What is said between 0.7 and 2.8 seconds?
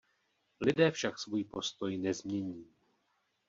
však svůj postoj nezmění.